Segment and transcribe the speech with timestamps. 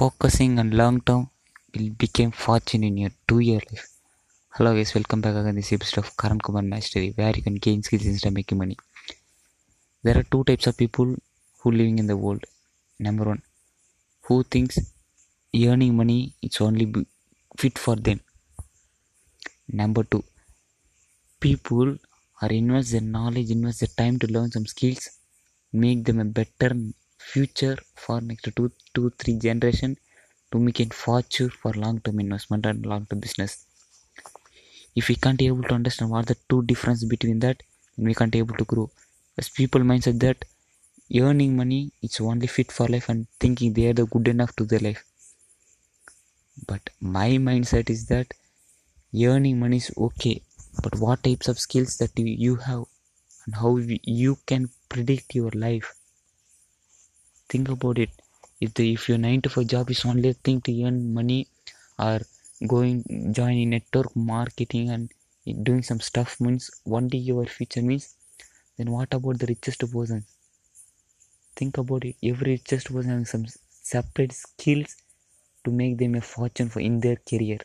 [0.00, 1.22] focusing on long term
[1.72, 3.88] will become fortune in your two year life.
[4.54, 7.82] Hello guys, welcome back again this episode of Karan Kumar Mastery where you can gain
[7.86, 8.78] skills instead of making money.
[10.02, 11.08] There are two types of people
[11.58, 12.42] who living in the world.
[12.98, 13.42] Number one,
[14.22, 14.78] who thinks
[15.54, 16.86] earning money is only
[17.58, 18.20] fit for them.
[19.80, 20.24] Number two,
[21.40, 21.90] people
[22.40, 25.10] are invest their knowledge, invest their time to learn some skills,
[25.74, 26.70] make them a better
[27.20, 29.96] future for next two, two, three generation
[30.50, 33.66] to make a fortune for long-term investment and long-term business.
[34.96, 37.62] If we can't able to understand what the two difference between that,
[37.96, 38.90] then we can't able to grow.
[39.38, 40.44] As people mindset that
[41.14, 44.64] earning money is only fit for life and thinking they are the good enough to
[44.64, 45.04] their life.
[46.66, 48.34] But my mindset is that
[49.14, 50.42] earning money is okay,
[50.82, 52.84] but what types of skills that you, have
[53.46, 55.94] and how you can predict your life.
[57.50, 58.10] Think about it.
[58.62, 61.48] If the if your nine to five job is only a thing to earn money
[61.98, 62.20] or
[62.66, 63.04] going
[63.38, 65.10] joining network marketing and
[65.64, 68.14] doing some stuff means one day your future means
[68.76, 70.24] then what about the richest person?
[71.56, 72.16] Think about it.
[72.22, 74.96] Every richest person has some separate skills
[75.64, 77.58] to make them a fortune for in their career.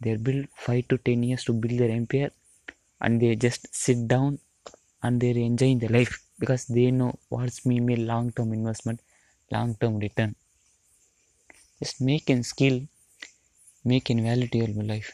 [0.00, 2.30] They build five to ten years to build their empire
[3.00, 4.38] and they just sit down
[5.02, 9.00] and they're enjoying their life because they know what's mean a long term investment
[9.50, 10.34] long term return.
[11.80, 12.80] Just make a skill
[13.84, 15.10] make to your life.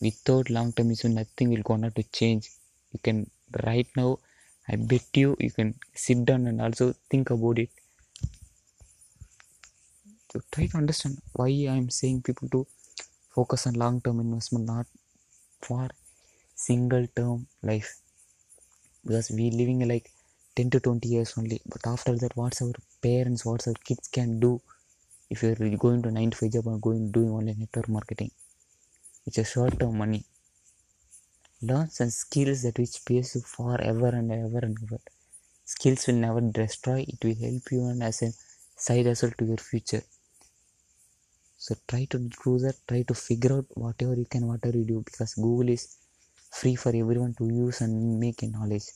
[0.00, 2.50] Without long term issue nothing will gonna to change.
[2.92, 3.30] You can
[3.64, 4.18] right now
[4.68, 7.70] i bet you you can sit down and also think about it.
[10.30, 12.66] So try to understand why i am saying people to
[13.36, 14.86] focus on long term investment not
[15.62, 15.88] for
[16.54, 17.90] single term life.
[19.04, 20.10] Because we living like
[20.60, 21.58] 10 to 20 years only.
[21.72, 24.60] But after that what's our parents what's our kids can do
[25.32, 28.30] if you're going to 9 to 5 job or going doing only network marketing?
[29.26, 30.22] It's a short term money.
[31.62, 35.00] Learn some skills that which pays you forever and ever and ever.
[35.64, 37.00] Skills will never destroy.
[37.12, 38.30] It will help you and as a
[38.86, 40.02] side hustle to your future.
[41.64, 42.76] So try to do that.
[42.88, 45.02] Try to figure out whatever you can whatever you do.
[45.08, 45.84] Because google is
[46.58, 48.88] free for everyone to use and make a knowledge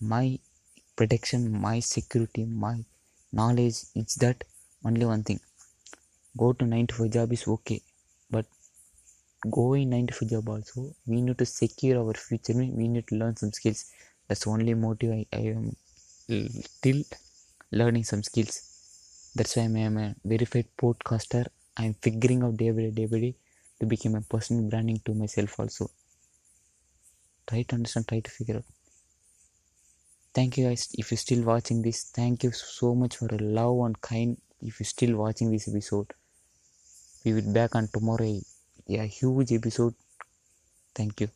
[0.00, 0.38] my
[0.96, 2.84] protection my security my
[3.32, 3.76] knowledge.
[3.94, 4.44] It's that
[4.84, 5.40] only one thing.
[6.36, 7.80] Go to 9 to 5 job is okay
[8.30, 8.46] but
[9.50, 12.54] going 9 to 5 job also we need to secure our future.
[12.54, 13.84] We need to learn some skills.
[14.28, 15.76] That's only motive i, I am
[16.28, 17.02] still
[17.70, 19.32] learning some skills.
[19.34, 21.46] That's why i'm a verified podcaster.
[21.76, 23.34] I'm figuring out day by day day by day
[23.80, 25.90] to become a personal branding to myself also.
[27.46, 28.64] Try to understand try to figure out
[30.34, 32.04] thank you guys if you're still watching this.
[32.04, 36.12] Thank you so much for a love and kind if you're still watching this episode.
[37.24, 38.40] We will be back on tomorrow.
[38.88, 39.94] A huge episode.
[40.94, 41.28] Thank you